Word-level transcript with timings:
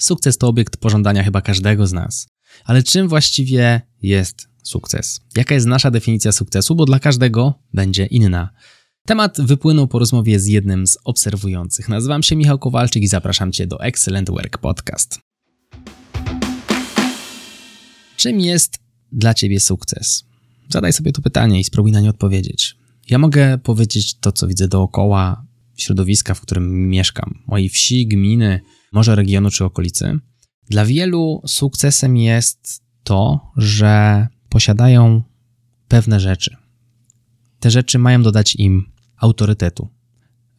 Sukces 0.00 0.38
to 0.38 0.48
obiekt 0.48 0.76
pożądania 0.76 1.24
chyba 1.24 1.40
każdego 1.40 1.86
z 1.86 1.92
nas. 1.92 2.28
Ale 2.64 2.82
czym 2.82 3.08
właściwie 3.08 3.80
jest 4.02 4.48
sukces? 4.62 5.20
Jaka 5.36 5.54
jest 5.54 5.66
nasza 5.66 5.90
definicja 5.90 6.32
sukcesu? 6.32 6.74
Bo 6.74 6.84
dla 6.84 6.98
każdego 6.98 7.54
będzie 7.74 8.06
inna. 8.06 8.50
Temat 9.06 9.40
wypłynął 9.40 9.88
po 9.88 9.98
rozmowie 9.98 10.40
z 10.40 10.46
jednym 10.46 10.86
z 10.86 10.98
obserwujących. 11.04 11.88
Nazywam 11.88 12.22
się 12.22 12.36
Michał 12.36 12.58
Kowalczyk 12.58 13.02
i 13.02 13.08
zapraszam 13.08 13.52
Cię 13.52 13.66
do 13.66 13.80
Excellent 13.80 14.30
Work 14.30 14.58
Podcast. 14.58 15.18
Czym 18.16 18.40
jest 18.40 18.78
dla 19.12 19.34
Ciebie 19.34 19.60
sukces? 19.60 20.24
Zadaj 20.68 20.92
sobie 20.92 21.12
to 21.12 21.22
pytanie 21.22 21.60
i 21.60 21.64
spróbuj 21.64 21.92
na 21.92 22.00
nie 22.00 22.10
odpowiedzieć. 22.10 22.76
Ja 23.10 23.18
mogę 23.18 23.58
powiedzieć 23.58 24.14
to, 24.14 24.32
co 24.32 24.46
widzę 24.46 24.68
dookoła 24.68 25.46
środowiska, 25.76 26.34
w 26.34 26.40
którym 26.40 26.88
mieszkam, 26.88 27.42
mojej 27.46 27.68
wsi, 27.68 28.06
gminy, 28.06 28.60
może 28.92 29.14
regionu 29.14 29.50
czy 29.50 29.64
okolicy. 29.64 30.18
Dla 30.68 30.84
wielu 30.84 31.42
sukcesem 31.46 32.16
jest 32.16 32.82
to, 33.02 33.52
że 33.56 34.26
posiadają 34.48 35.22
pewne 35.88 36.20
rzeczy. 36.20 36.56
Te 37.60 37.70
rzeczy 37.70 37.98
mają 37.98 38.22
dodać 38.22 38.56
im 38.56 38.92
autorytetu. 39.16 39.88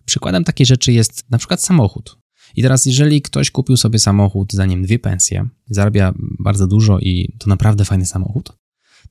Przykładem 0.06 0.44
takiej 0.44 0.66
rzeczy 0.66 0.92
jest 0.94 1.26
na 1.30 1.38
przykład 1.38 1.64
samochód. 1.64 2.18
I 2.56 2.62
teraz, 2.62 2.86
jeżeli 2.86 3.22
ktoś 3.22 3.52
kupił 3.52 3.78
sobie 3.78 4.00
samochód, 4.00 4.54
zanim 4.54 4.84
dwie 4.84 5.00
pensje, 5.00 5.48
zarabia 5.70 6.14
bardzo 6.40 6.68
dużo 6.68 7.00
i 7.00 7.34
to 7.40 7.50
naprawdę 7.50 7.86
fajny 7.86 8.06
samochód, 8.06 8.54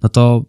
no 0.02 0.08
to 0.08 0.44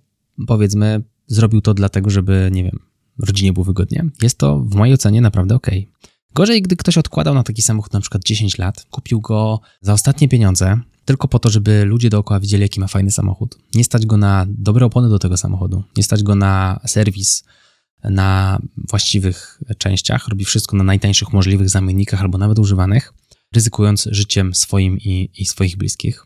powiedzmy, 0.48 1.04
zrobił 1.28 1.62
to 1.62 1.74
dlatego, 1.74 2.10
żeby, 2.10 2.50
nie 2.52 2.64
wiem, 2.64 2.80
rodzinie 3.20 3.54
było 3.54 3.64
wygodnie. 3.64 4.06
Jest 4.22 4.38
to 4.38 4.60
w 4.60 4.76
mojej 4.76 4.94
ocenie 4.94 5.22
naprawdę 5.22 5.56
ok. 5.56 5.68
Gorzej, 6.34 6.62
gdy 6.62 6.76
ktoś 6.76 6.98
odkładał 6.98 7.34
na 7.34 7.44
taki 7.44 7.62
samochód 7.62 7.94
na 7.94 8.02
przykład 8.02 8.24
10 8.24 8.58
lat, 8.58 8.86
kupił 8.92 9.22
go 9.22 9.60
za 9.82 9.94
ostatnie 9.94 10.30
pieniądze, 10.30 10.80
tylko 11.06 11.28
po 11.28 11.40
to, 11.40 11.50
żeby 11.50 11.86
ludzie 11.86 12.10
dookoła 12.10 12.40
widzieli, 12.40 12.64
jaki 12.64 12.80
ma 12.80 12.88
fajny 12.88 13.12
samochód. 13.12 13.58
Nie 13.76 13.84
stać 13.84 14.06
go 14.06 14.18
na 14.18 14.46
dobre 14.50 14.86
opony 14.86 15.10
do 15.10 15.20
tego 15.20 15.38
samochodu, 15.38 15.84
nie 15.98 16.04
stać 16.04 16.24
go 16.24 16.36
na 16.36 16.80
serwis, 16.88 17.44
na 18.04 18.60
właściwych 18.90 19.60
częściach, 19.78 20.28
robi 20.28 20.46
wszystko 20.46 20.78
na 20.78 20.84
najtańszych 20.84 21.34
możliwych 21.34 21.70
zamiennikach 21.70 22.22
albo 22.22 22.38
nawet 22.38 22.60
używanych, 22.60 23.14
ryzykując 23.56 24.08
życiem 24.12 24.56
swoim 24.56 24.98
i, 24.98 25.30
i 25.38 25.46
swoich 25.46 25.78
bliskich. 25.78 26.26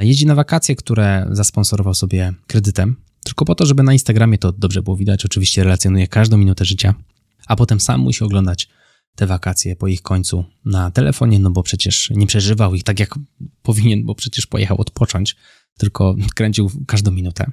Jeździ 0.00 0.26
na 0.26 0.34
wakacje, 0.34 0.76
które 0.76 1.28
zasponsorował 1.30 1.94
sobie 1.94 2.34
kredytem, 2.46 2.96
tylko 3.24 3.44
po 3.44 3.54
to, 3.54 3.66
żeby 3.66 3.82
na 3.82 3.92
Instagramie 3.92 4.38
to 4.38 4.52
dobrze 4.52 4.82
było 4.82 4.96
widać. 4.96 5.24
Oczywiście 5.24 5.64
relacjonuje 5.64 6.08
każdą 6.08 6.36
minutę 6.36 6.64
życia, 6.64 6.94
a 7.46 7.56
potem 7.56 7.80
sam 7.80 8.00
musi 8.00 8.24
oglądać 8.24 8.68
te 9.14 9.26
wakacje 9.26 9.76
po 9.76 9.88
ich 9.88 10.02
końcu 10.02 10.44
na 10.64 10.90
telefonie, 10.90 11.38
no 11.38 11.50
bo 11.50 11.62
przecież 11.62 12.10
nie 12.10 12.26
przeżywał 12.26 12.74
ich 12.74 12.84
tak 12.84 13.00
jak 13.00 13.14
powinien, 13.62 14.04
bo 14.04 14.14
przecież 14.14 14.46
pojechał 14.46 14.80
odpocząć, 14.80 15.36
tylko 15.78 16.14
kręcił 16.34 16.70
każdą 16.86 17.10
minutę. 17.10 17.52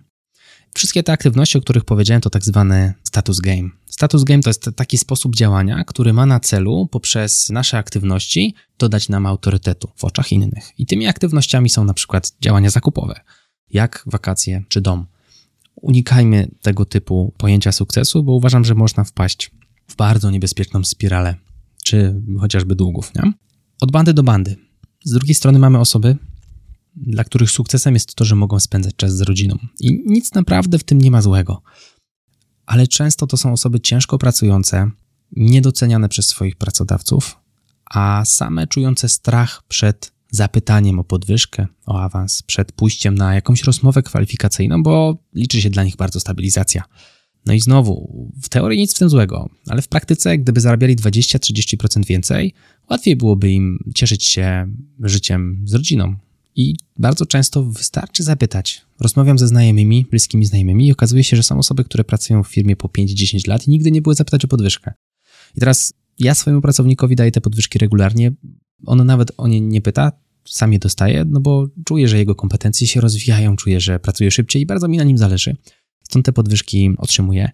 Wszystkie 0.74 1.04
te 1.04 1.12
aktywności, 1.12 1.58
o 1.58 1.62
których 1.62 1.86
powiedziałem, 1.86 2.22
to 2.22 2.30
tak 2.30 2.44
zwany 2.44 2.94
status 3.04 3.40
game. 3.40 3.70
Status 3.86 4.24
game 4.24 4.42
to 4.42 4.50
jest 4.50 4.70
taki 4.76 4.98
sposób 4.98 5.36
działania, 5.36 5.84
który 5.84 6.14
ma 6.14 6.26
na 6.26 6.40
celu 6.40 6.88
poprzez 6.92 7.50
nasze 7.50 7.78
aktywności 7.78 8.56
dodać 8.78 9.10
nam 9.10 9.26
autorytetu 9.26 9.90
w 9.96 10.04
oczach 10.04 10.32
innych. 10.32 10.72
I 10.78 10.86
tymi 10.86 11.08
aktywnościami 11.08 11.70
są 11.70 11.84
na 11.84 11.94
przykład 11.94 12.32
działania 12.42 12.70
zakupowe, 12.70 13.22
jak 13.70 14.04
wakacje 14.06 14.64
czy 14.68 14.82
dom. 14.82 15.06
Unikajmy 15.76 16.48
tego 16.62 16.86
typu 16.86 17.34
pojęcia 17.38 17.72
sukcesu, 17.72 18.24
bo 18.24 18.34
uważam, 18.34 18.66
że 18.66 18.76
można 18.76 19.04
wpaść 19.04 19.52
w 19.88 19.96
bardzo 19.96 20.32
niebezpieczną 20.32 20.84
spiralę, 20.84 21.36
czy 21.90 22.22
chociażby 22.40 22.76
długów. 22.76 23.12
Nie? 23.16 23.34
Od 23.82 23.92
bandy 23.92 24.14
do 24.14 24.24
bandy. 24.24 24.56
Z 25.04 25.12
drugiej 25.12 25.36
strony 25.36 25.60
mamy 25.60 25.80
osoby, 25.80 26.18
dla 26.96 27.24
których 27.24 27.52
sukcesem 27.52 27.94
jest 27.94 28.16
to, 28.16 28.26
że 28.26 28.36
mogą 28.36 28.60
spędzać 28.60 28.96
czas 28.96 29.16
z 29.16 29.22
rodziną. 29.22 29.58
I 29.80 30.04
nic 30.06 30.34
naprawdę 30.34 30.80
w 30.80 30.84
tym 30.84 30.98
nie 31.02 31.12
ma 31.12 31.22
złego. 31.22 31.62
Ale 32.66 32.88
często 32.88 33.28
to 33.28 33.38
są 33.38 33.54
osoby 33.54 33.80
ciężko 33.80 34.18
pracujące, 34.18 34.92
niedoceniane 35.32 36.10
przez 36.10 36.28
swoich 36.28 36.56
pracodawców, 36.56 37.38
a 37.86 38.24
same 38.26 38.68
czujące 38.68 39.10
strach 39.10 39.64
przed 39.68 40.12
zapytaniem 40.32 41.00
o 41.00 41.04
podwyżkę, 41.04 41.68
o 41.86 42.02
awans, 42.02 42.42
przed 42.42 42.72
pójściem 42.72 43.16
na 43.16 43.36
jakąś 43.36 43.64
rozmowę 43.64 44.04
kwalifikacyjną, 44.04 44.84
bo 44.84 45.18
liczy 45.34 45.62
się 45.62 45.70
dla 45.70 45.84
nich 45.84 45.96
bardzo 45.96 46.20
stabilizacja. 46.20 46.84
No 47.46 47.54
i 47.54 47.60
znowu, 47.60 48.28
w 48.42 48.50
teorii 48.50 48.80
nic 48.80 48.96
w 48.96 49.00
tym 49.00 49.10
złego, 49.10 49.50
ale 49.68 49.82
w 49.82 49.88
praktyce, 49.88 50.38
gdyby 50.38 50.62
zarabiali 50.62 50.96
20-30% 50.96 52.06
więcej, 52.06 52.54
łatwiej 52.90 53.16
byłoby 53.16 53.52
im 53.52 53.80
cieszyć 53.96 54.26
się 54.26 54.74
życiem 55.00 55.64
z 55.66 55.74
rodziną, 55.74 56.16
i 56.56 56.76
bardzo 56.98 57.26
często 57.26 57.64
wystarczy 57.64 58.24
zapytać. 58.24 58.82
Rozmawiam 59.00 59.40
ze 59.40 59.48
znajomymi, 59.48 60.06
bliskimi 60.12 60.46
znajomymi 60.46 60.88
i 60.88 60.92
okazuje 60.92 61.24
się, 61.24 61.38
że 61.38 61.44
są 61.44 61.58
osoby, 61.58 61.84
które 61.84 62.04
pracują 62.04 62.44
w 62.44 62.48
firmie 62.48 62.76
po 62.76 62.88
5-10 62.88 63.48
lat 63.48 63.68
i 63.68 63.72
nigdy 63.72 63.92
nie 63.92 64.02
były 64.02 64.16
zapytać 64.16 64.46
o 64.46 64.48
podwyżkę. 64.48 64.94
I 65.56 65.60
teraz 65.60 65.94
ja 66.20 66.36
swojemu 66.36 66.62
pracownikowi 66.62 67.16
daję 67.16 67.32
te 67.32 67.42
podwyżki 67.42 67.80
regularnie. 67.80 68.32
On 68.86 69.06
nawet 69.06 69.32
o 69.38 69.48
nie 69.48 69.62
nie 69.62 69.82
pyta, 69.82 70.12
sam 70.46 70.74
je 70.74 70.80
dostaje, 70.80 71.26
no 71.26 71.40
bo 71.40 71.68
czuję, 71.86 72.08
że 72.08 72.18
jego 72.18 72.36
kompetencje 72.36 72.88
się 72.88 73.02
rozwijają, 73.02 73.56
czuję, 73.56 73.80
że 73.80 74.00
pracuje 74.00 74.32
szybciej 74.32 74.62
i 74.62 74.66
bardzo 74.66 74.88
mi 74.88 74.98
na 74.98 75.04
nim 75.04 75.18
zależy. 75.18 75.56
Stąd 76.10 76.26
te 76.26 76.34
podwyżki 76.34 76.92
otrzymuję. 76.98 77.50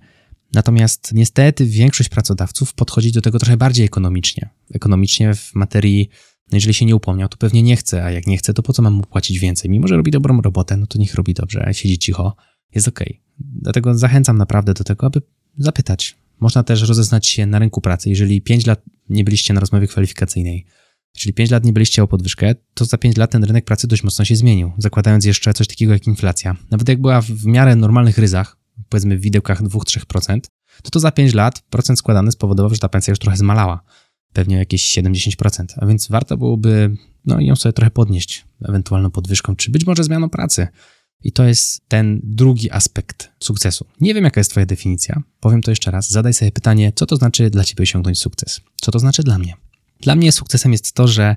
Natomiast 0.54 1.14
niestety 1.14 1.66
większość 1.66 2.10
pracodawców 2.10 2.74
podchodzi 2.74 3.12
do 3.12 3.22
tego 3.22 3.40
trochę 3.40 3.58
bardziej 3.58 3.86
ekonomicznie. 3.86 4.50
Ekonomicznie 4.74 5.34
w 5.34 5.56
materii 5.56 6.10
no 6.52 6.56
jeżeli 6.56 6.74
się 6.74 6.86
nie 6.86 6.96
upomniał, 6.96 7.30
to 7.30 7.38
pewnie 7.38 7.64
nie 7.64 7.76
chce, 7.76 8.06
a 8.06 8.12
jak 8.12 8.28
nie 8.28 8.38
chce, 8.38 8.54
to 8.54 8.64
po 8.64 8.74
co 8.74 8.82
mam 8.82 8.94
mu 8.94 9.04
płacić 9.04 9.40
więcej? 9.40 9.72
Mimo, 9.72 9.88
że 9.88 9.98
robi 9.98 10.12
dobrą 10.12 10.42
robotę, 10.42 10.78
no 10.78 10.88
to 10.88 11.00
niech 11.00 11.16
robi 11.16 11.34
dobrze, 11.34 11.70
siedzi 11.72 11.98
cicho, 11.98 12.36
jest 12.76 12.88
ok. 12.88 13.00
Dlatego 13.40 13.98
zachęcam 13.98 14.38
naprawdę 14.38 14.74
do 14.74 14.84
tego, 14.84 15.08
aby 15.08 15.22
zapytać. 15.58 16.16
Można 16.40 16.64
też 16.64 16.82
rozeznać 16.82 17.28
się 17.28 17.46
na 17.46 17.60
rynku 17.60 17.82
pracy. 17.82 18.10
Jeżeli 18.10 18.42
5 18.42 18.66
lat 18.66 18.82
nie 19.10 19.24
byliście 19.24 19.54
na 19.54 19.60
rozmowie 19.60 19.88
kwalifikacyjnej, 19.88 20.66
czyli 21.16 21.34
5 21.34 21.52
lat 21.52 21.66
nie 21.66 21.74
byliście 21.74 22.04
o 22.04 22.08
podwyżkę, 22.08 22.56
to 22.74 22.86
za 22.86 22.98
5 22.98 23.18
lat 23.18 23.32
ten 23.32 23.44
rynek 23.44 23.66
pracy 23.66 23.88
dość 23.88 24.04
mocno 24.04 24.26
się 24.26 24.36
zmienił, 24.36 24.72
zakładając 24.78 25.26
jeszcze 25.26 25.54
coś 25.54 25.68
takiego 25.68 25.94
jak 25.94 26.08
inflacja. 26.08 26.56
Nawet 26.72 26.90
jak 26.90 27.02
była 27.02 27.22
w 27.22 27.46
miarę 27.46 27.76
normalnych 27.76 28.18
ryzach, 28.18 28.58
powiedzmy 28.90 29.18
w 29.18 29.22
widełkach 29.22 29.64
2-3%, 29.64 30.40
to 30.84 30.90
to 30.90 31.00
za 31.00 31.12
5 31.12 31.34
lat 31.34 31.62
procent 31.70 32.00
składany 32.00 32.32
spowodował, 32.32 32.74
że 32.74 32.80
ta 32.80 32.90
pensja 32.90 33.12
już 33.12 33.20
trochę 33.20 33.38
zmalała 33.38 33.82
pewnie 34.34 34.56
jakieś 34.56 34.98
70%, 34.98 35.66
a 35.78 35.86
więc 35.86 36.08
warto 36.08 36.38
byłoby 36.38 36.98
no, 37.26 37.42
ją 37.42 37.56
sobie 37.56 37.74
trochę 37.74 37.92
podnieść 37.92 38.46
ewentualną 38.70 39.12
podwyżką, 39.12 39.56
czy 39.56 39.72
być 39.72 39.86
może 39.86 40.04
zmianą 40.04 40.30
pracy. 40.30 40.68
I 41.24 41.32
to 41.32 41.44
jest 41.44 41.82
ten 41.88 42.22
drugi 42.24 42.72
aspekt 42.72 43.32
sukcesu. 43.40 43.86
Nie 44.02 44.14
wiem, 44.14 44.24
jaka 44.24 44.40
jest 44.40 44.52
Twoja 44.52 44.66
definicja. 44.66 45.24
Powiem 45.40 45.62
to 45.62 45.72
jeszcze 45.72 45.92
raz. 45.92 46.10
Zadaj 46.10 46.34
sobie 46.34 46.52
pytanie, 46.52 46.92
co 46.96 47.06
to 47.06 47.16
znaczy 47.16 47.50
dla 47.50 47.64
Ciebie 47.64 47.84
osiągnąć 47.84 48.20
sukces? 48.20 48.62
Co 48.82 48.92
to 48.92 49.00
znaczy 49.00 49.24
dla 49.24 49.38
mnie? 49.38 49.54
Dla 50.02 50.16
mnie 50.16 50.32
sukcesem 50.32 50.72
jest 50.72 50.94
to, 50.94 51.08
że 51.08 51.36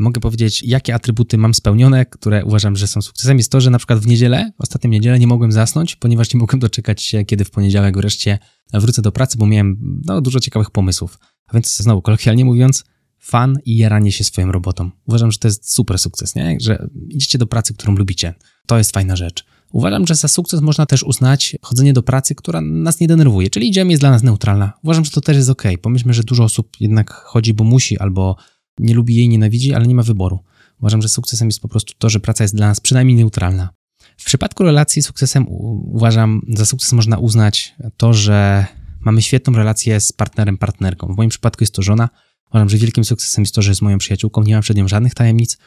mogę 0.00 0.20
powiedzieć, 0.20 0.62
jakie 0.62 0.94
atrybuty 0.94 1.38
mam 1.38 1.54
spełnione, 1.54 2.06
które 2.06 2.44
uważam, 2.44 2.76
że 2.76 2.86
są 2.86 3.02
sukcesem. 3.02 3.38
Jest 3.38 3.52
to, 3.52 3.60
że 3.60 3.70
na 3.70 3.78
przykład 3.78 3.98
w 3.98 4.06
niedzielę, 4.06 4.52
ostatnią 4.58 4.90
niedzielę 4.90 5.18
nie 5.18 5.26
mogłem 5.26 5.52
zasnąć, 5.52 5.96
ponieważ 5.96 6.34
nie 6.34 6.40
mogłem 6.40 6.60
doczekać 6.60 7.02
się, 7.02 7.24
kiedy 7.24 7.44
w 7.44 7.50
poniedziałek 7.50 7.96
wreszcie 7.96 8.38
wrócę 8.74 9.02
do 9.02 9.12
pracy, 9.12 9.38
bo 9.38 9.46
miałem 9.46 10.00
no, 10.04 10.20
dużo 10.20 10.40
ciekawych 10.40 10.70
pomysłów. 10.70 11.18
A 11.46 11.52
więc 11.52 11.76
znowu, 11.76 12.02
kolokwialnie 12.02 12.44
mówiąc, 12.44 12.84
fan 13.18 13.58
i 13.64 13.76
jaranie 13.76 14.12
się 14.12 14.24
swoją 14.24 14.52
robotą. 14.52 14.90
Uważam, 15.06 15.32
że 15.32 15.38
to 15.38 15.48
jest 15.48 15.72
super 15.72 15.98
sukces, 15.98 16.34
nie? 16.34 16.56
Że 16.60 16.88
idziecie 17.08 17.38
do 17.38 17.46
pracy, 17.46 17.74
którą 17.74 17.94
lubicie. 17.94 18.34
To 18.66 18.78
jest 18.78 18.92
fajna 18.92 19.16
rzecz. 19.16 19.44
Uważam, 19.72 20.06
że 20.06 20.14
za 20.14 20.28
sukces 20.28 20.60
można 20.60 20.86
też 20.86 21.02
uznać 21.02 21.56
chodzenie 21.62 21.92
do 21.92 22.02
pracy, 22.02 22.34
która 22.34 22.60
nas 22.60 23.00
nie 23.00 23.08
denerwuje, 23.08 23.50
czyli 23.50 23.68
idziemy 23.68 23.90
jest 23.90 24.02
dla 24.02 24.10
nas 24.10 24.22
neutralna. 24.22 24.72
Uważam, 24.84 25.04
że 25.04 25.10
to 25.10 25.20
też 25.20 25.36
jest 25.36 25.50
ok. 25.50 25.62
Pomyślmy, 25.82 26.14
że 26.14 26.22
dużo 26.22 26.44
osób 26.44 26.76
jednak 26.80 27.10
chodzi, 27.10 27.54
bo 27.54 27.64
musi, 27.64 27.98
albo 27.98 28.36
nie 28.78 28.94
lubi 28.94 29.14
jej, 29.14 29.28
nienawidzi, 29.28 29.74
ale 29.74 29.86
nie 29.86 29.94
ma 29.94 30.02
wyboru. 30.02 30.38
Uważam, 30.80 31.02
że 31.02 31.08
sukcesem 31.08 31.48
jest 31.48 31.60
po 31.60 31.68
prostu 31.68 31.94
to, 31.98 32.10
że 32.10 32.20
praca 32.20 32.44
jest 32.44 32.56
dla 32.56 32.66
nas 32.66 32.80
przynajmniej 32.80 33.16
neutralna. 33.16 33.68
W 34.16 34.24
przypadku 34.24 34.64
relacji 34.64 35.02
sukcesem 35.02 35.46
uważam, 35.48 36.42
za 36.48 36.66
sukces 36.66 36.92
można 36.92 37.18
uznać 37.18 37.74
to, 37.96 38.14
że 38.14 38.66
mamy 39.00 39.22
świetną 39.22 39.52
relację 39.52 40.00
z 40.00 40.12
partnerem, 40.12 40.58
partnerką. 40.58 41.14
W 41.14 41.16
moim 41.16 41.30
przypadku 41.30 41.62
jest 41.62 41.74
to 41.74 41.82
żona. 41.82 42.08
Uważam, 42.50 42.68
że 42.68 42.76
wielkim 42.76 43.04
sukcesem 43.04 43.42
jest 43.42 43.54
to, 43.54 43.62
że 43.62 43.70
jest 43.70 43.82
moją 43.82 43.98
przyjaciółką, 43.98 44.42
nie 44.42 44.54
mam 44.54 44.62
przed 44.62 44.76
nią 44.76 44.88
żadnych 44.88 45.14
tajemnic. 45.14 45.58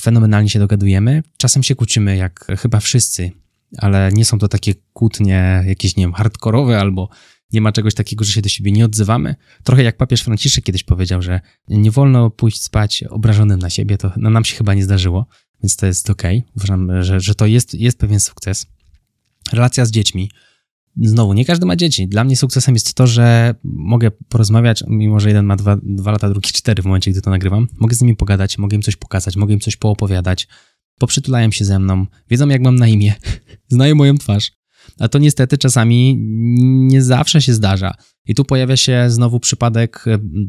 Fenomenalnie 0.00 0.48
się 0.48 0.58
dogadujemy. 0.58 1.22
Czasem 1.36 1.62
się 1.62 1.74
kłócimy, 1.74 2.16
jak 2.16 2.46
chyba 2.58 2.80
wszyscy, 2.80 3.30
ale 3.78 4.10
nie 4.12 4.24
są 4.24 4.38
to 4.38 4.48
takie 4.48 4.74
kłótnie 4.92 5.64
jakieś, 5.66 5.96
nie 5.96 6.04
wiem, 6.04 6.12
hardkorowe 6.12 6.80
albo 6.80 7.08
nie 7.52 7.60
ma 7.60 7.72
czegoś 7.72 7.94
takiego, 7.94 8.24
że 8.24 8.32
się 8.32 8.42
do 8.42 8.48
siebie 8.48 8.72
nie 8.72 8.84
odzywamy. 8.84 9.34
Trochę 9.64 9.82
jak 9.82 9.96
papież 9.96 10.22
Franciszek 10.22 10.64
kiedyś 10.64 10.84
powiedział, 10.84 11.22
że 11.22 11.40
nie 11.68 11.90
wolno 11.90 12.30
pójść 12.30 12.62
spać 12.62 13.04
obrażonym 13.10 13.58
na 13.58 13.70
siebie, 13.70 13.98
to 13.98 14.12
no, 14.16 14.30
nam 14.30 14.44
się 14.44 14.56
chyba 14.56 14.74
nie 14.74 14.84
zdarzyło, 14.84 15.26
więc 15.62 15.76
to 15.76 15.86
jest 15.86 16.10
ok. 16.10 16.22
Uważam, 16.56 17.02
że, 17.02 17.20
że 17.20 17.34
to 17.34 17.46
jest, 17.46 17.74
jest 17.74 17.98
pewien 17.98 18.20
sukces. 18.20 18.66
Relacja 19.52 19.84
z 19.84 19.90
dziećmi 19.90 20.30
znowu, 20.96 21.32
nie 21.32 21.44
każdy 21.44 21.66
ma 21.66 21.76
dzieci. 21.76 22.08
Dla 22.08 22.24
mnie 22.24 22.36
sukcesem 22.36 22.74
jest 22.74 22.94
to, 22.94 23.06
że 23.06 23.54
mogę 23.64 24.10
porozmawiać, 24.10 24.84
mimo 24.88 25.20
że 25.20 25.28
jeden 25.28 25.46
ma 25.46 25.56
dwa, 25.56 25.76
dwa 25.82 26.12
lata, 26.12 26.28
drugi 26.30 26.50
cztery 26.50 26.82
w 26.82 26.86
momencie, 26.86 27.10
gdy 27.10 27.20
to 27.20 27.30
nagrywam. 27.30 27.66
Mogę 27.78 27.94
z 27.94 28.00
nimi 28.00 28.16
pogadać, 28.16 28.58
mogę 28.58 28.76
im 28.76 28.82
coś 28.82 28.96
pokazać, 28.96 29.36
mogę 29.36 29.54
im 29.54 29.60
coś 29.60 29.76
poopowiadać. 29.76 30.48
Poprzytulają 31.00 31.50
się 31.50 31.64
ze 31.64 31.78
mną, 31.78 32.06
wiedzą 32.30 32.48
jak 32.48 32.62
mam 32.62 32.76
na 32.76 32.88
imię, 32.88 33.14
znają 33.68 33.94
moją 33.94 34.18
twarz. 34.18 34.52
A 34.98 35.08
to 35.08 35.18
niestety 35.18 35.58
czasami 35.58 36.16
nie 36.88 37.02
zawsze 37.02 37.42
się 37.42 37.54
zdarza. 37.54 37.94
I 38.26 38.34
tu 38.34 38.44
pojawia 38.44 38.76
się 38.76 39.04
znowu 39.08 39.40
przypadek, 39.40 40.04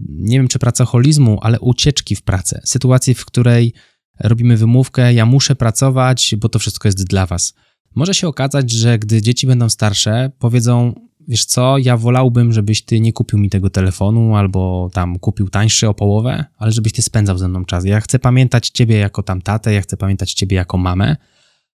nie 0.09 0.37
wiem 0.37 0.47
czy 0.47 0.59
pracoholizmu, 0.59 1.39
ale 1.41 1.59
ucieczki 1.59 2.15
w 2.15 2.21
pracę. 2.21 2.61
Sytuacji, 2.65 3.13
w 3.13 3.25
której 3.25 3.73
robimy 4.19 4.57
wymówkę, 4.57 5.13
ja 5.13 5.25
muszę 5.25 5.55
pracować, 5.55 6.35
bo 6.37 6.49
to 6.49 6.59
wszystko 6.59 6.87
jest 6.87 7.03
dla 7.03 7.25
was. 7.25 7.53
Może 7.95 8.13
się 8.13 8.27
okazać, 8.27 8.71
że 8.71 8.99
gdy 8.99 9.21
dzieci 9.21 9.47
będą 9.47 9.69
starsze, 9.69 10.31
powiedzą: 10.39 10.93
Wiesz 11.27 11.45
co, 11.45 11.77
ja 11.77 11.97
wolałbym, 11.97 12.53
żebyś 12.53 12.81
ty 12.81 12.99
nie 12.99 13.13
kupił 13.13 13.39
mi 13.39 13.49
tego 13.49 13.69
telefonu, 13.69 14.35
albo 14.35 14.89
tam 14.93 15.19
kupił 15.19 15.49
tańszy 15.49 15.89
o 15.89 15.93
połowę, 15.93 16.45
ale 16.57 16.71
żebyś 16.71 16.93
ty 16.93 17.01
spędzał 17.01 17.37
ze 17.37 17.47
mną 17.47 17.65
czas. 17.65 17.85
Ja 17.85 18.01
chcę 18.01 18.19
pamiętać 18.19 18.69
ciebie 18.69 18.97
jako 18.97 19.23
tam 19.23 19.41
tatę, 19.41 19.73
ja 19.73 19.81
chcę 19.81 19.97
pamiętać 19.97 20.33
ciebie 20.33 20.55
jako 20.57 20.77
mamę, 20.77 21.15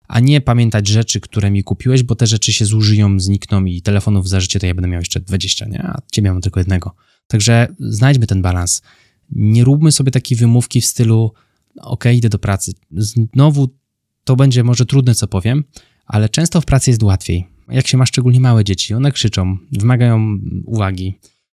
a 0.07 0.19
nie 0.19 0.41
pamiętać 0.41 0.87
rzeczy, 0.87 1.19
które 1.19 1.51
mi 1.51 1.63
kupiłeś, 1.63 2.03
bo 2.03 2.15
te 2.15 2.27
rzeczy 2.27 2.53
się 2.53 2.65
zużyją, 2.65 3.19
znikną 3.19 3.65
i 3.65 3.81
telefonów 3.81 4.29
za 4.29 4.39
życie 4.39 4.59
to 4.59 4.65
ja 4.65 4.73
będę 4.73 4.87
miał 4.87 4.99
jeszcze 4.99 5.19
20, 5.19 5.65
nie? 5.65 5.83
A 5.83 6.01
ciebie 6.11 6.31
mam 6.31 6.41
tylko 6.41 6.59
jednego. 6.59 6.95
Także 7.27 7.67
znajdźmy 7.79 8.27
ten 8.27 8.41
balans. 8.41 8.81
Nie 9.29 9.63
róbmy 9.63 9.91
sobie 9.91 10.11
takiej 10.11 10.37
wymówki 10.37 10.81
w 10.81 10.85
stylu: 10.85 11.33
OK, 11.81 12.03
idę 12.13 12.29
do 12.29 12.39
pracy. 12.39 12.73
Znowu 12.91 13.69
to 14.23 14.35
będzie 14.35 14.63
może 14.63 14.85
trudne, 14.85 15.15
co 15.15 15.27
powiem, 15.27 15.63
ale 16.05 16.29
często 16.29 16.61
w 16.61 16.65
pracy 16.65 16.91
jest 16.91 17.03
łatwiej. 17.03 17.52
Jak 17.69 17.87
się 17.87 17.97
ma 17.97 18.05
szczególnie 18.05 18.39
małe 18.39 18.63
dzieci, 18.63 18.93
one 18.93 19.11
krzyczą, 19.11 19.57
wymagają 19.71 20.37
uwagi, 20.65 21.13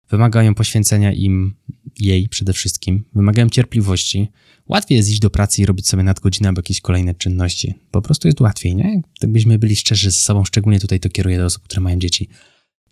wymagają 0.09 0.56
poświęcenia 0.56 1.13
im, 1.13 1.53
jej 2.00 2.29
przede 2.29 2.53
wszystkim, 2.53 3.03
wymagają 3.15 3.50
cierpliwości. 3.50 4.27
Łatwiej 4.67 4.97
jest 4.97 5.09
iść 5.09 5.19
do 5.19 5.29
pracy 5.29 5.61
i 5.61 5.65
robić 5.65 5.88
sobie 5.88 6.03
nadgodzinę 6.03 6.50
albo 6.50 6.59
jakieś 6.59 6.81
kolejne 6.81 7.13
czynności. 7.13 7.73
Po 7.91 8.01
prostu 8.01 8.27
jest 8.27 8.41
łatwiej, 8.41 8.75
nie? 8.75 9.01
Gdybyśmy 9.19 9.59
byli 9.59 9.75
szczerzy 9.75 10.11
ze 10.11 10.19
sobą, 10.19 10.45
szczególnie 10.45 10.79
tutaj 10.79 11.00
to 11.00 11.09
kieruję 11.09 11.38
do 11.38 11.45
osób, 11.45 11.63
które 11.63 11.81
mają 11.81 12.00
dzieci. 12.00 12.29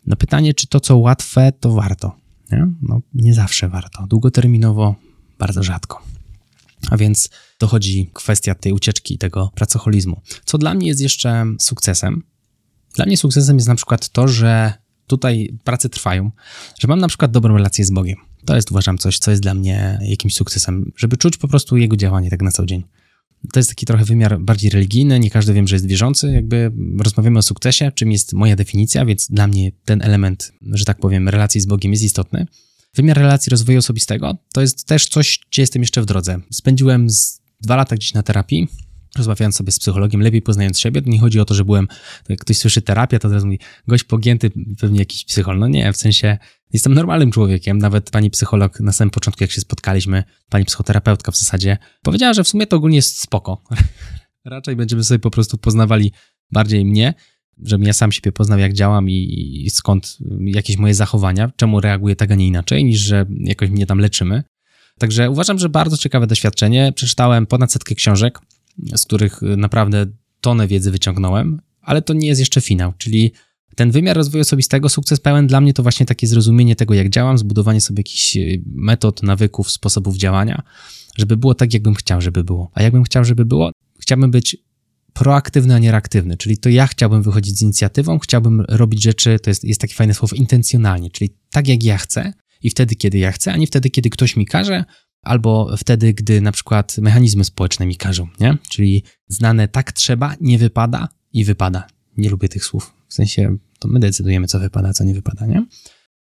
No 0.05 0.15
pytanie, 0.15 0.53
czy 0.53 0.67
to, 0.67 0.79
co 0.79 0.97
łatwe, 0.97 1.51
to 1.59 1.73
warto? 1.73 2.15
Nie? 2.51 2.67
No 2.81 3.01
nie 3.13 3.33
zawsze 3.33 3.69
warto. 3.69 4.07
Długoterminowo 4.07 4.95
bardzo 5.39 5.63
rzadko. 5.63 6.03
A 6.89 6.97
więc 6.97 7.29
dochodzi 7.59 8.09
kwestia 8.13 8.55
tej 8.55 8.71
ucieczki 8.71 9.17
tego 9.17 9.51
pracoholizmu. 9.55 10.21
Co 10.45 10.57
dla 10.57 10.73
mnie 10.73 10.87
jest 10.87 11.01
jeszcze 11.01 11.45
sukcesem? 11.59 12.23
Dla 12.97 13.05
mnie 13.05 13.17
sukcesem 13.17 13.57
jest 13.57 13.67
na 13.67 13.75
przykład 13.75 14.09
to, 14.09 14.27
że 14.27 14.73
tutaj 15.07 15.57
prace 15.63 15.89
trwają, 15.89 16.31
że 16.79 16.87
mam 16.87 16.99
na 16.99 17.07
przykład 17.07 17.31
dobrą 17.31 17.53
relację 17.53 17.85
z 17.85 17.91
Bogiem. 17.91 18.17
To 18.45 18.55
jest 18.55 18.71
uważam 18.71 18.97
coś, 18.97 19.19
co 19.19 19.31
jest 19.31 19.43
dla 19.43 19.53
mnie 19.53 19.99
jakimś 20.01 20.35
sukcesem, 20.35 20.91
żeby 20.95 21.17
czuć 21.17 21.37
po 21.37 21.47
prostu 21.47 21.77
Jego 21.77 21.95
działanie 21.95 22.29
tak 22.29 22.41
na 22.41 22.51
co 22.51 22.65
dzień. 22.65 22.83
To 23.53 23.59
jest 23.59 23.69
taki 23.69 23.85
trochę 23.85 24.05
wymiar 24.05 24.39
bardziej 24.41 24.69
religijny, 24.69 25.19
nie 25.19 25.29
każdy 25.29 25.53
wiem, 25.53 25.67
że 25.67 25.75
jest 25.75 25.87
wierzący, 25.87 26.31
jakby 26.31 26.71
rozmawiamy 26.99 27.39
o 27.39 27.41
sukcesie, 27.41 27.91
czym 27.91 28.11
jest 28.11 28.33
moja 28.33 28.55
definicja, 28.55 29.05
więc 29.05 29.27
dla 29.27 29.47
mnie 29.47 29.71
ten 29.85 30.01
element, 30.01 30.51
że 30.61 30.85
tak 30.85 30.99
powiem, 30.99 31.29
relacji 31.29 31.61
z 31.61 31.65
Bogiem 31.65 31.91
jest 31.91 32.03
istotny. 32.03 32.47
Wymiar 32.95 33.17
relacji 33.17 33.49
rozwoju 33.49 33.79
osobistego 33.79 34.37
to 34.53 34.61
jest 34.61 34.85
też 34.85 35.07
coś, 35.07 35.39
gdzie 35.51 35.61
jestem 35.61 35.81
jeszcze 35.81 36.01
w 36.01 36.05
drodze. 36.05 36.39
Spędziłem 36.51 37.07
dwa 37.61 37.75
lata 37.75 37.95
gdzieś 37.95 38.13
na 38.13 38.23
terapii, 38.23 38.67
rozmawiając 39.17 39.55
sobie 39.55 39.71
z 39.71 39.79
psychologiem, 39.79 40.21
lepiej 40.21 40.41
poznając 40.41 40.79
siebie. 40.79 41.01
To 41.01 41.09
nie 41.09 41.19
chodzi 41.19 41.39
o 41.39 41.45
to, 41.45 41.53
że 41.53 41.65
byłem, 41.65 41.87
jak 42.29 42.39
ktoś 42.39 42.57
słyszy 42.57 42.81
terapia, 42.81 43.19
to 43.19 43.29
teraz 43.29 43.43
mówi, 43.43 43.59
gość 43.87 44.03
pogięty, 44.03 44.51
pewnie 44.79 44.99
jakiś 44.99 45.25
psycholog. 45.25 45.59
No 45.59 45.67
nie, 45.67 45.93
w 45.93 45.97
sensie 45.97 46.37
jestem 46.73 46.93
normalnym 46.93 47.31
człowiekiem. 47.31 47.77
Nawet 47.77 48.11
pani 48.11 48.29
psycholog 48.29 48.79
na 48.79 48.91
samym 48.91 49.09
początku, 49.09 49.43
jak 49.43 49.51
się 49.51 49.61
spotkaliśmy, 49.61 50.23
pani 50.49 50.65
psychoterapeutka 50.65 51.31
w 51.31 51.37
zasadzie, 51.37 51.77
powiedziała, 52.03 52.33
że 52.33 52.43
w 52.43 52.47
sumie 52.47 52.67
to 52.67 52.75
ogólnie 52.75 52.95
jest 52.95 53.21
spoko. 53.21 53.63
Raczej 54.45 54.75
będziemy 54.75 55.03
sobie 55.03 55.19
po 55.19 55.31
prostu 55.31 55.57
poznawali 55.57 56.11
bardziej 56.51 56.85
mnie 56.85 57.13
żebym 57.63 57.87
ja 57.87 57.93
sam 57.93 58.11
siebie 58.11 58.31
poznał, 58.31 58.59
jak 58.59 58.73
działam 58.73 59.09
i, 59.09 59.63
i, 59.65 59.69
skąd 59.69 60.17
jakieś 60.41 60.77
moje 60.77 60.93
zachowania, 60.93 61.51
czemu 61.55 61.81
reaguję 61.81 62.15
tak, 62.15 62.31
a 62.31 62.35
nie 62.35 62.47
inaczej, 62.47 62.85
niż 62.85 62.99
że 62.99 63.25
jakoś 63.39 63.69
mnie 63.69 63.85
tam 63.85 63.99
leczymy. 63.99 64.43
Także 64.99 65.29
uważam, 65.29 65.59
że 65.59 65.69
bardzo 65.69 65.97
ciekawe 65.97 66.27
doświadczenie. 66.27 66.93
Przeczytałem 66.95 67.45
ponad 67.45 67.71
setkę 67.71 67.95
książek, 67.95 68.39
z 68.95 69.05
których 69.05 69.41
naprawdę 69.41 70.05
tonę 70.41 70.67
wiedzy 70.67 70.91
wyciągnąłem, 70.91 71.61
ale 71.81 72.01
to 72.01 72.13
nie 72.13 72.27
jest 72.27 72.39
jeszcze 72.39 72.61
finał, 72.61 72.93
czyli 72.97 73.31
ten 73.75 73.91
wymiar 73.91 74.17
rozwoju 74.17 74.41
osobistego, 74.41 74.89
sukces 74.89 75.19
pełen 75.19 75.47
dla 75.47 75.61
mnie 75.61 75.73
to 75.73 75.83
właśnie 75.83 76.05
takie 76.05 76.27
zrozumienie 76.27 76.75
tego, 76.75 76.93
jak 76.93 77.09
działam, 77.09 77.37
zbudowanie 77.37 77.81
sobie 77.81 77.99
jakichś 77.99 78.37
metod, 78.65 79.23
nawyków, 79.23 79.71
sposobów 79.71 80.17
działania, 80.17 80.63
żeby 81.17 81.37
było 81.37 81.55
tak, 81.55 81.73
jakbym 81.73 81.95
chciał, 81.95 82.21
żeby 82.21 82.43
było. 82.43 82.71
A 82.73 82.83
jakbym 82.83 83.03
chciał, 83.03 83.25
żeby 83.25 83.45
było? 83.45 83.71
Chciałbym 83.99 84.31
być 84.31 84.57
proaktywny, 85.13 85.75
a 85.75 85.79
nie 85.79 85.91
reaktywny. 85.91 86.37
Czyli 86.37 86.57
to 86.57 86.69
ja 86.69 86.87
chciałbym 86.87 87.23
wychodzić 87.23 87.57
z 87.57 87.61
inicjatywą, 87.61 88.19
chciałbym 88.19 88.61
robić 88.61 89.03
rzeczy, 89.03 89.39
to 89.39 89.49
jest, 89.49 89.63
jest 89.63 89.81
takie 89.81 89.93
fajne 89.93 90.13
słowo, 90.13 90.35
intencjonalnie, 90.35 91.09
czyli 91.11 91.29
tak 91.51 91.67
jak 91.67 91.83
ja 91.83 91.97
chcę 91.97 92.33
i 92.63 92.69
wtedy, 92.69 92.95
kiedy 92.95 93.17
ja 93.17 93.31
chcę, 93.31 93.53
a 93.53 93.57
nie 93.57 93.67
wtedy, 93.67 93.89
kiedy 93.89 94.09
ktoś 94.09 94.35
mi 94.35 94.45
każe, 94.45 94.85
albo 95.27 95.75
wtedy, 95.77 96.13
gdy 96.13 96.41
na 96.41 96.51
przykład 96.51 96.97
mechanizmy 96.97 97.43
społeczne 97.43 97.85
mi 97.85 97.95
każą, 97.95 98.27
nie? 98.39 98.57
Czyli 98.69 99.03
znane 99.27 99.67
tak 99.67 99.91
trzeba, 99.91 100.35
nie 100.41 100.57
wypada 100.57 101.09
i 101.33 101.45
wypada. 101.45 101.87
Nie 102.17 102.29
lubię 102.29 102.49
tych 102.49 102.65
słów. 102.65 102.93
W 103.07 103.13
sensie 103.13 103.57
to 103.79 103.87
my 103.87 103.99
decydujemy, 103.99 104.47
co 104.47 104.59
wypada, 104.59 104.93
co 104.93 105.03
nie 105.03 105.13
wypada, 105.13 105.45
nie? 105.45 105.65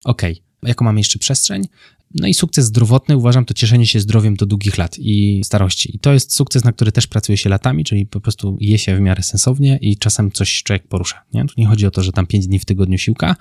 Okej. 0.04 0.32
Okay. 0.32 0.70
Jaką 0.70 0.86
mamy 0.86 1.00
jeszcze 1.00 1.20
przestrzeń? 1.20 1.68
No 2.16 2.28
i 2.28 2.34
sukces 2.34 2.66
zdrowotny, 2.66 3.18
uważam, 3.18 3.46
to 3.46 3.54
cieszenie 3.54 3.88
się 3.88 4.00
zdrowiem 4.00 4.36
do 4.36 4.46
długich 4.46 4.78
lat 4.78 5.00
i 5.00 5.42
starości. 5.44 5.96
I 5.96 6.00
to 6.00 6.14
jest 6.14 6.36
sukces, 6.36 6.64
na 6.64 6.72
który 6.72 6.92
też 6.92 7.08
pracuje 7.08 7.38
się 7.38 7.50
latami, 7.50 7.84
czyli 7.84 8.06
po 8.06 8.22
prostu 8.22 8.58
je 8.62 8.78
się 8.78 8.98
w 8.98 9.00
miarę 9.00 9.24
sensownie 9.24 9.80
i 9.82 9.98
czasem 9.98 10.32
coś 10.32 10.64
człowiek 10.64 10.88
porusza. 10.88 11.24
Nie? 11.34 11.46
Tu 11.46 11.54
nie 11.58 11.68
chodzi 11.68 11.86
o 11.86 11.92
to, 11.92 12.04
że 12.04 12.12
tam 12.12 12.28
5 12.28 12.48
dni 12.48 12.60
w 12.60 12.66
tygodniu 12.66 12.98
siłka 12.98 13.36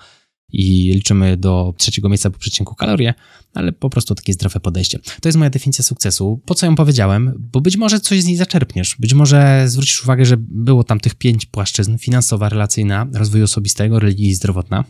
i 0.52 0.93
liczymy 0.94 1.37
do 1.37 1.75
trzeciego 1.76 2.08
miejsca 2.08 2.31
po 2.31 2.38
przecinku 2.38 2.75
kalorie, 2.75 3.14
ale 3.55 3.73
po 3.73 3.91
prostu 3.91 4.14
takie 4.14 4.32
zdrowe 4.32 4.61
podejście. 4.61 4.99
To 5.20 5.29
jest 5.29 5.38
moja 5.38 5.50
definicja 5.50 5.85
sukcesu. 5.85 6.41
Po 6.47 6.55
co 6.55 6.67
ją 6.67 6.76
powiedziałem? 6.76 7.35
Bo 7.52 7.61
być 7.61 7.76
może 7.76 8.00
coś 8.00 8.23
z 8.23 8.26
niej 8.26 8.37
zaczerpniesz. 8.37 8.97
Być 8.99 9.14
może 9.14 9.64
zwrócisz 9.67 10.02
uwagę, 10.02 10.25
że 10.25 10.37
było 10.38 10.85
tam 10.85 11.00
tych 11.00 11.14
pięć 11.14 11.47
płaszczyzn: 11.47 11.99
finansowa, 11.99 12.49
relacyjna, 12.49 13.06
rozwoju 13.12 13.44
osobistego, 13.44 13.99
religii 13.99 14.29
i 14.29 14.35
zdrowotna. 14.35 14.85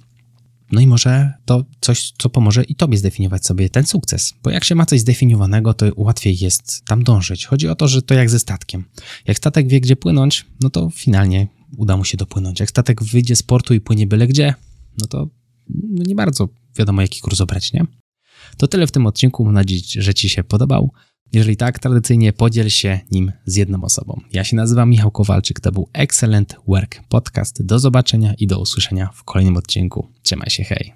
No 0.72 0.80
i 0.80 0.86
może 0.86 1.32
to 1.44 1.64
coś, 1.80 2.12
co 2.18 2.30
pomoże 2.30 2.64
i 2.64 2.74
tobie 2.74 2.98
zdefiniować 2.98 3.46
sobie 3.46 3.70
ten 3.70 3.86
sukces. 3.86 4.34
Bo 4.42 4.50
jak 4.50 4.64
się 4.64 4.74
ma 4.74 4.86
coś 4.86 5.00
zdefiniowanego, 5.00 5.74
to 5.74 5.86
łatwiej 5.96 6.38
jest 6.38 6.84
tam 6.84 7.04
dążyć. 7.04 7.46
Chodzi 7.46 7.68
o 7.68 7.74
to, 7.74 7.88
że 7.88 8.02
to 8.02 8.14
jak 8.14 8.30
ze 8.30 8.38
statkiem. 8.38 8.84
Jak 9.26 9.36
statek 9.36 9.68
wie, 9.68 9.80
gdzie 9.80 9.96
płynąć, 9.96 10.46
no 10.62 10.70
to 10.70 10.90
finalnie 10.90 11.48
uda 11.76 11.96
mu 11.96 12.04
się 12.04 12.16
dopłynąć. 12.16 12.60
Jak 12.60 12.70
statek 12.70 13.02
wyjdzie 13.02 13.36
z 13.36 13.42
portu 13.42 13.74
i 13.74 13.80
płynie 13.80 14.06
byle 14.06 14.26
gdzie, 14.26 14.54
no 14.98 15.06
to 15.06 15.28
no 15.88 16.04
nie 16.06 16.14
bardzo 16.14 16.48
wiadomo, 16.78 17.02
jaki 17.02 17.20
kurs 17.20 17.40
obrać, 17.40 17.72
nie? 17.72 17.86
To 18.56 18.68
tyle 18.68 18.86
w 18.86 18.92
tym 18.92 19.06
odcinku. 19.06 19.44
Mam 19.44 19.54
nadzieję, 19.54 19.80
że 19.84 20.14
Ci 20.14 20.28
się 20.28 20.44
podobał. 20.44 20.92
Jeżeli 21.32 21.56
tak, 21.56 21.78
tradycyjnie 21.78 22.32
podziel 22.32 22.70
się 22.70 23.00
nim 23.10 23.32
z 23.46 23.56
jedną 23.56 23.82
osobą. 23.82 24.20
Ja 24.32 24.44
się 24.44 24.56
nazywam 24.56 24.90
Michał 24.90 25.10
Kowalczyk, 25.10 25.60
to 25.60 25.72
był 25.72 25.88
Excellent 25.92 26.56
Work 26.68 27.00
Podcast. 27.08 27.62
Do 27.62 27.78
zobaczenia 27.78 28.34
i 28.34 28.46
do 28.46 28.60
usłyszenia 28.60 29.10
w 29.14 29.24
kolejnym 29.24 29.56
odcinku. 29.56 30.08
Trzymaj 30.22 30.50
się, 30.50 30.64
hej! 30.64 30.92